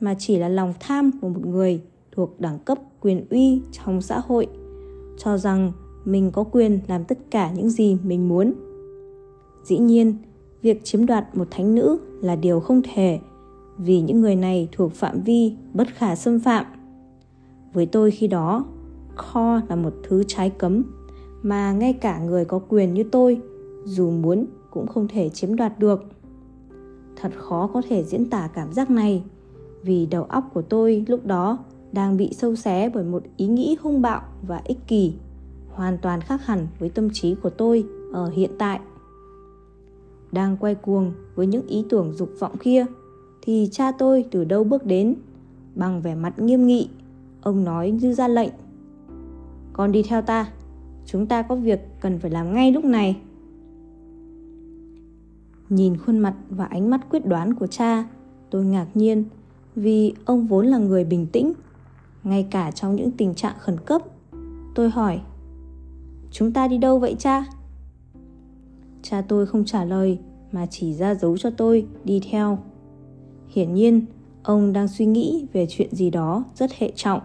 mà 0.00 0.14
chỉ 0.18 0.36
là 0.36 0.48
lòng 0.48 0.74
tham 0.80 1.10
của 1.20 1.28
một 1.28 1.46
người 1.46 1.82
thuộc 2.12 2.40
đẳng 2.40 2.58
cấp 2.58 2.78
quyền 3.00 3.26
uy 3.30 3.60
trong 3.72 4.02
xã 4.02 4.18
hội, 4.18 4.46
cho 5.18 5.38
rằng 5.38 5.72
mình 6.04 6.30
có 6.30 6.44
quyền 6.44 6.80
làm 6.86 7.04
tất 7.04 7.18
cả 7.30 7.52
những 7.52 7.70
gì 7.70 7.96
mình 8.04 8.28
muốn. 8.28 8.52
Dĩ 9.64 9.78
nhiên, 9.78 10.14
việc 10.62 10.84
chiếm 10.84 11.06
đoạt 11.06 11.36
một 11.36 11.48
thánh 11.50 11.74
nữ 11.74 11.98
là 12.22 12.36
điều 12.36 12.60
không 12.60 12.82
thể 12.94 13.18
vì 13.78 14.00
những 14.00 14.20
người 14.20 14.36
này 14.36 14.68
thuộc 14.72 14.92
phạm 14.92 15.20
vi 15.20 15.54
bất 15.74 15.88
khả 15.88 16.16
xâm 16.16 16.40
phạm. 16.40 16.64
Với 17.72 17.86
tôi 17.86 18.10
khi 18.10 18.28
đó, 18.28 18.64
kho 19.16 19.60
là 19.68 19.76
một 19.76 19.94
thứ 20.02 20.22
trái 20.26 20.50
cấm 20.50 20.82
mà 21.42 21.72
ngay 21.72 21.92
cả 21.92 22.18
người 22.18 22.44
có 22.44 22.60
quyền 22.68 22.94
như 22.94 23.02
tôi 23.02 23.40
dù 23.84 24.10
muốn 24.10 24.46
cũng 24.70 24.86
không 24.86 25.08
thể 25.08 25.28
chiếm 25.28 25.56
đoạt 25.56 25.78
được. 25.78 26.04
Thật 27.16 27.32
khó 27.36 27.70
có 27.74 27.82
thể 27.88 28.02
diễn 28.04 28.30
tả 28.30 28.48
cảm 28.54 28.72
giác 28.72 28.90
này 28.90 29.22
vì 29.82 30.06
đầu 30.06 30.24
óc 30.24 30.50
của 30.54 30.62
tôi 30.62 31.04
lúc 31.08 31.26
đó 31.26 31.58
đang 31.92 32.16
bị 32.16 32.32
sâu 32.32 32.56
xé 32.56 32.90
bởi 32.94 33.04
một 33.04 33.22
ý 33.36 33.46
nghĩ 33.46 33.76
hung 33.80 34.02
bạo 34.02 34.22
và 34.46 34.62
ích 34.64 34.78
kỷ, 34.86 35.14
hoàn 35.68 35.98
toàn 35.98 36.20
khác 36.20 36.46
hẳn 36.46 36.66
với 36.78 36.88
tâm 36.88 37.08
trí 37.12 37.34
của 37.34 37.50
tôi 37.50 37.84
ở 38.12 38.30
hiện 38.30 38.50
tại. 38.58 38.80
Đang 40.32 40.56
quay 40.56 40.74
cuồng 40.74 41.12
với 41.34 41.46
những 41.46 41.66
ý 41.66 41.84
tưởng 41.88 42.12
dục 42.12 42.30
vọng 42.38 42.56
kia 42.60 42.86
thì 43.42 43.68
cha 43.72 43.92
tôi 43.92 44.24
từ 44.30 44.44
đâu 44.44 44.64
bước 44.64 44.86
đến 44.86 45.14
bằng 45.74 46.02
vẻ 46.02 46.14
mặt 46.14 46.38
nghiêm 46.38 46.66
nghị 46.66 46.88
ông 47.42 47.64
nói 47.64 47.90
như 47.90 48.12
ra 48.12 48.28
lệnh 48.28 48.50
con 49.80 49.92
đi 49.92 50.02
theo 50.02 50.22
ta. 50.22 50.52
Chúng 51.06 51.26
ta 51.26 51.42
có 51.42 51.54
việc 51.54 51.80
cần 52.00 52.18
phải 52.18 52.30
làm 52.30 52.54
ngay 52.54 52.72
lúc 52.72 52.84
này. 52.84 53.16
Nhìn 55.68 55.96
khuôn 55.96 56.18
mặt 56.18 56.34
và 56.50 56.64
ánh 56.64 56.90
mắt 56.90 57.00
quyết 57.10 57.26
đoán 57.26 57.54
của 57.54 57.66
cha 57.66 58.08
tôi 58.50 58.64
ngạc 58.64 58.86
nhiên 58.94 59.24
vì 59.76 60.14
ông 60.24 60.46
vốn 60.46 60.66
là 60.66 60.78
người 60.78 61.04
bình 61.04 61.26
tĩnh. 61.32 61.52
Ngay 62.24 62.46
cả 62.50 62.70
trong 62.70 62.96
những 62.96 63.10
tình 63.10 63.34
trạng 63.34 63.54
khẩn 63.58 63.76
cấp 63.80 64.02
tôi 64.74 64.90
hỏi 64.90 65.20
chúng 66.30 66.52
ta 66.52 66.68
đi 66.68 66.78
đâu 66.78 66.98
vậy 66.98 67.16
cha? 67.18 67.44
Cha 69.02 69.20
tôi 69.28 69.46
không 69.46 69.64
trả 69.64 69.84
lời 69.84 70.18
mà 70.52 70.66
chỉ 70.66 70.94
ra 70.94 71.14
dấu 71.14 71.38
cho 71.38 71.50
tôi 71.50 71.86
đi 72.04 72.20
theo. 72.30 72.58
Hiển 73.48 73.74
nhiên, 73.74 74.04
ông 74.42 74.72
đang 74.72 74.88
suy 74.88 75.06
nghĩ 75.06 75.46
về 75.52 75.66
chuyện 75.70 75.94
gì 75.94 76.10
đó 76.10 76.44
rất 76.54 76.70
hệ 76.72 76.92
trọng. 76.96 77.20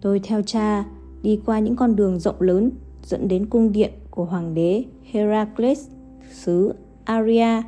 Tôi 0.00 0.20
theo 0.20 0.42
cha 0.42 0.84
đi 1.22 1.40
qua 1.46 1.58
những 1.58 1.76
con 1.76 1.96
đường 1.96 2.18
rộng 2.18 2.40
lớn 2.40 2.70
dẫn 3.02 3.28
đến 3.28 3.46
cung 3.46 3.72
điện 3.72 3.90
của 4.10 4.24
hoàng 4.24 4.54
đế 4.54 4.84
Heracles 5.12 5.88
xứ 6.32 6.72
Aria. 7.04 7.62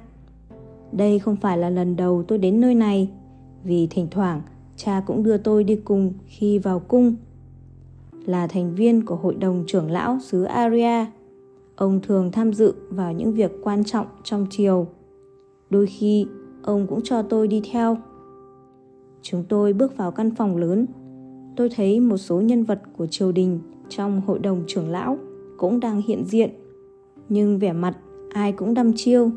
Đây 0.93 1.19
không 1.19 1.37
phải 1.37 1.59
là 1.59 1.71
lần 1.71 1.97
đầu 1.97 2.23
tôi 2.29 2.39
đến 2.39 2.61
nơi 2.61 2.75
này, 2.75 3.11
vì 3.65 3.87
thỉnh 3.87 4.09
thoảng 4.11 4.43
cha 4.77 5.03
cũng 5.07 5.23
đưa 5.23 5.37
tôi 5.37 5.65
đi 5.65 5.77
cùng 5.77 6.13
khi 6.27 6.59
vào 6.59 6.81
cung. 6.81 7.15
Là 8.27 8.47
thành 8.47 8.75
viên 8.75 9.05
của 9.05 9.17
hội 9.17 9.35
đồng 9.35 9.65
trưởng 9.67 9.91
lão 9.91 10.19
xứ 10.21 10.43
Aria, 10.43 11.07
ông 11.77 12.01
thường 12.01 12.33
tham 12.33 12.53
dự 12.53 12.75
vào 12.89 13.13
những 13.13 13.33
việc 13.33 13.53
quan 13.63 13.85
trọng 13.85 14.07
trong 14.25 14.47
triều. 14.51 14.87
Đôi 15.71 15.87
khi 15.87 16.27
ông 16.63 16.87
cũng 16.87 17.01
cho 17.05 17.23
tôi 17.23 17.49
đi 17.49 17.63
theo. 17.73 17.97
Chúng 19.23 19.45
tôi 19.49 19.73
bước 19.73 19.97
vào 19.97 20.11
căn 20.11 20.35
phòng 20.35 20.57
lớn. 20.57 20.87
Tôi 21.57 21.69
thấy 21.77 22.01
một 22.01 22.17
số 22.17 22.41
nhân 22.41 22.65
vật 22.65 22.81
của 22.97 23.07
triều 23.07 23.33
đình 23.33 23.61
trong 23.89 24.21
hội 24.27 24.39
đồng 24.39 24.65
trưởng 24.67 24.91
lão 24.91 25.19
cũng 25.57 25.81
đang 25.81 26.03
hiện 26.03 26.25
diện. 26.25 26.51
Nhưng 27.29 27.59
vẻ 27.59 27.73
mặt 27.73 27.99
ai 28.31 28.53
cũng 28.53 28.75
đăm 28.75 28.93
chiêu, 28.97 29.31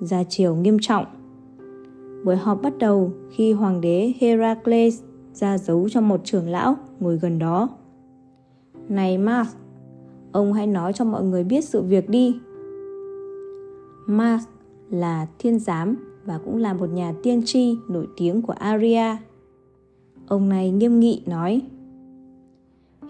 ra 0.00 0.24
chiều 0.24 0.56
nghiêm 0.56 0.76
trọng. 0.80 1.04
Buổi 2.24 2.36
họp 2.36 2.62
bắt 2.62 2.78
đầu 2.78 3.12
khi 3.30 3.52
hoàng 3.52 3.80
đế 3.80 4.12
Heracles 4.20 5.02
ra 5.32 5.58
dấu 5.58 5.88
cho 5.88 6.00
một 6.00 6.20
trưởng 6.24 6.48
lão 6.48 6.76
ngồi 7.00 7.18
gần 7.18 7.38
đó. 7.38 7.68
Này 8.88 9.18
Mars, 9.18 9.50
ông 10.32 10.52
hãy 10.52 10.66
nói 10.66 10.92
cho 10.92 11.04
mọi 11.04 11.24
người 11.24 11.44
biết 11.44 11.64
sự 11.64 11.82
việc 11.82 12.08
đi. 12.08 12.38
Mars 14.06 14.44
là 14.90 15.26
thiên 15.38 15.58
giám 15.58 15.96
và 16.24 16.38
cũng 16.44 16.56
là 16.56 16.74
một 16.74 16.86
nhà 16.86 17.14
tiên 17.22 17.42
tri 17.44 17.76
nổi 17.88 18.06
tiếng 18.16 18.42
của 18.42 18.52
Aria. 18.52 19.16
Ông 20.26 20.48
này 20.48 20.70
nghiêm 20.70 21.00
nghị 21.00 21.22
nói 21.26 21.62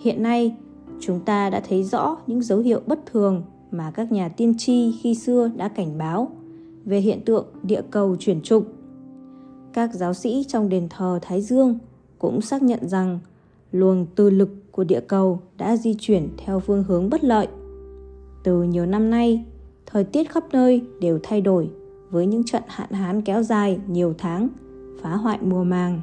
Hiện 0.01 0.23
nay, 0.23 0.57
chúng 1.01 1.21
ta 1.21 1.51
đã 1.51 1.61
thấy 1.69 1.85
rõ 1.85 2.17
những 2.27 2.43
dấu 2.43 2.59
hiệu 2.59 2.81
bất 2.87 3.07
thường 3.07 3.43
mà 3.71 3.91
các 3.91 4.13
nhà 4.13 4.29
tiên 4.29 4.55
tri 4.59 4.93
khi 5.01 5.15
xưa 5.15 5.51
đã 5.57 5.69
cảnh 5.69 5.99
báo 5.99 6.31
về 6.85 7.01
hiện 7.01 7.21
tượng 7.25 7.47
địa 7.63 7.83
cầu 7.91 8.17
chuyển 8.17 8.41
trục. 8.43 8.67
Các 9.73 9.95
giáo 9.95 10.15
sĩ 10.15 10.45
trong 10.49 10.69
đền 10.69 10.89
thờ 10.89 11.19
Thái 11.23 11.43
Dương 11.43 11.79
cũng 12.19 12.41
xác 12.41 12.63
nhận 12.63 12.89
rằng 12.89 13.19
luồng 13.73 14.07
từ 14.15 14.31
lực 14.31 14.49
của 14.73 14.85
địa 14.85 15.01
cầu 15.01 15.41
đã 15.59 15.77
di 15.77 15.95
chuyển 15.99 16.29
theo 16.37 16.61
phương 16.61 16.85
hướng 16.85 17.11
bất 17.11 17.25
lợi. 17.25 17.49
Từ 18.45 18.63
nhiều 18.63 18.87
năm 18.87 19.11
nay, 19.11 19.45
thời 19.87 20.05
tiết 20.05 20.31
khắp 20.31 20.45
nơi 20.53 20.83
đều 21.01 21.19
thay 21.23 21.41
đổi 21.41 21.71
với 22.11 22.27
những 22.27 22.45
trận 22.45 22.63
hạn 22.67 22.91
hán 22.91 23.23
kéo 23.23 23.43
dài 23.43 23.79
nhiều 23.89 24.15
tháng, 24.19 24.49
phá 25.03 25.17
hoại 25.17 25.39
mùa 25.43 25.65
màng. 25.65 26.01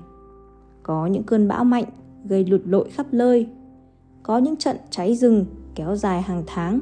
Có 0.84 1.08
những 1.08 1.24
cơn 1.24 1.48
bão 1.48 1.63
mạnh 1.63 1.86
gây 2.25 2.46
lụt 2.46 2.62
lội 2.66 2.90
khắp 2.90 3.06
nơi. 3.12 3.48
Có 4.24 4.38
những 4.38 4.56
trận 4.56 4.78
cháy 4.90 5.16
rừng 5.16 5.46
kéo 5.75 5.96
dài 5.96 6.22
hàng 6.22 6.44
tháng, 6.48 6.80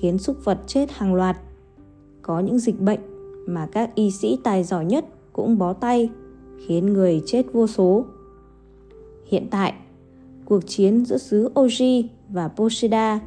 khiến 0.00 0.18
súc 0.18 0.44
vật 0.44 0.58
chết 0.66 0.90
hàng 0.92 1.14
loạt. 1.14 1.36
Có 2.22 2.40
những 2.40 2.58
dịch 2.58 2.80
bệnh 2.80 3.00
mà 3.46 3.66
các 3.72 3.94
y 3.94 4.10
sĩ 4.10 4.38
tài 4.44 4.64
giỏi 4.64 4.84
nhất 4.84 5.04
cũng 5.32 5.58
bó 5.58 5.72
tay, 5.72 6.10
khiến 6.66 6.92
người 6.92 7.22
chết 7.26 7.52
vô 7.52 7.66
số. 7.66 8.04
Hiện 9.26 9.46
tại, 9.50 9.74
cuộc 10.44 10.60
chiến 10.66 11.04
giữa 11.04 11.18
xứ 11.18 11.50
Oji 11.54 12.04
và 12.28 12.48
Poseida 12.48 13.20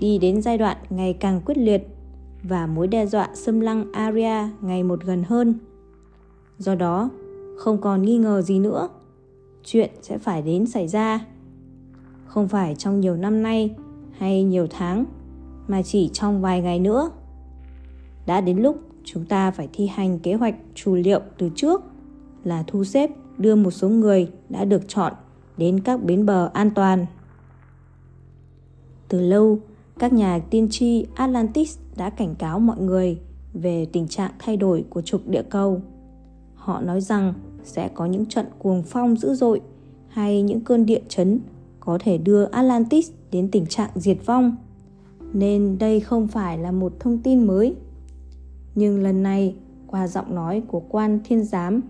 đi 0.00 0.18
đến 0.18 0.42
giai 0.42 0.58
đoạn 0.58 0.76
ngày 0.90 1.12
càng 1.12 1.40
quyết 1.46 1.58
liệt 1.58 1.86
và 2.42 2.66
mối 2.66 2.86
đe 2.86 3.06
dọa 3.06 3.28
xâm 3.34 3.60
lăng 3.60 3.92
Aria 3.92 4.48
ngày 4.60 4.82
một 4.82 5.04
gần 5.04 5.22
hơn. 5.28 5.54
Do 6.58 6.74
đó, 6.74 7.10
không 7.56 7.80
còn 7.80 8.02
nghi 8.02 8.18
ngờ 8.18 8.42
gì 8.42 8.58
nữa, 8.58 8.88
chuyện 9.66 9.90
sẽ 10.02 10.18
phải 10.18 10.42
đến 10.42 10.66
xảy 10.66 10.88
ra. 10.88 11.26
Không 12.26 12.48
phải 12.48 12.74
trong 12.74 13.00
nhiều 13.00 13.16
năm 13.16 13.42
nay 13.42 13.74
hay 14.18 14.42
nhiều 14.42 14.66
tháng, 14.70 15.04
mà 15.68 15.82
chỉ 15.82 16.10
trong 16.12 16.42
vài 16.42 16.60
ngày 16.60 16.78
nữa. 16.80 17.10
Đã 18.26 18.40
đến 18.40 18.58
lúc 18.58 18.80
chúng 19.04 19.24
ta 19.24 19.50
phải 19.50 19.68
thi 19.72 19.86
hành 19.86 20.18
kế 20.18 20.34
hoạch 20.34 20.54
chủ 20.74 20.94
liệu 20.94 21.20
từ 21.38 21.50
trước 21.54 21.82
là 22.44 22.64
thu 22.66 22.84
xếp 22.84 23.10
đưa 23.38 23.54
một 23.54 23.70
số 23.70 23.88
người 23.88 24.30
đã 24.48 24.64
được 24.64 24.88
chọn 24.88 25.12
đến 25.56 25.80
các 25.80 26.04
bến 26.04 26.26
bờ 26.26 26.50
an 26.54 26.70
toàn. 26.70 27.06
Từ 29.08 29.20
lâu, 29.20 29.58
các 29.98 30.12
nhà 30.12 30.38
tiên 30.50 30.68
tri 30.70 31.06
Atlantis 31.14 31.78
đã 31.96 32.10
cảnh 32.10 32.34
cáo 32.34 32.58
mọi 32.58 32.80
người 32.80 33.20
về 33.54 33.86
tình 33.92 34.08
trạng 34.08 34.32
thay 34.38 34.56
đổi 34.56 34.84
của 34.90 35.02
trục 35.02 35.28
địa 35.28 35.42
cầu. 35.50 35.82
Họ 36.54 36.80
nói 36.80 37.00
rằng 37.00 37.34
sẽ 37.66 37.88
có 37.88 38.06
những 38.06 38.26
trận 38.26 38.46
cuồng 38.58 38.82
phong 38.82 39.16
dữ 39.16 39.34
dội 39.34 39.60
hay 40.08 40.42
những 40.42 40.60
cơn 40.60 40.86
địa 40.86 41.00
chấn 41.08 41.40
có 41.80 41.98
thể 42.00 42.18
đưa 42.18 42.44
Atlantis 42.44 43.10
đến 43.30 43.50
tình 43.50 43.66
trạng 43.66 43.90
diệt 43.94 44.18
vong. 44.26 44.56
Nên 45.32 45.78
đây 45.78 46.00
không 46.00 46.28
phải 46.28 46.58
là 46.58 46.72
một 46.72 46.92
thông 47.00 47.18
tin 47.18 47.46
mới. 47.46 47.76
Nhưng 48.74 49.02
lần 49.02 49.22
này 49.22 49.54
Qua 49.86 50.08
giọng 50.08 50.34
nói 50.34 50.62
của 50.68 50.82
quan 50.88 51.20
thiên 51.24 51.44
giám, 51.44 51.80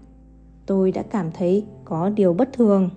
tôi 0.66 0.92
đã 0.92 1.02
cảm 1.02 1.30
thấy 1.32 1.64
có 1.84 2.08
điều 2.08 2.34
bất 2.34 2.52
thường. 2.52 2.90